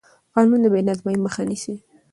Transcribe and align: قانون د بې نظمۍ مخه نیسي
قانون 0.33 0.59
د 0.63 0.67
بې 0.73 0.81
نظمۍ 0.87 1.15
مخه 1.25 1.41
نیسي 1.49 1.75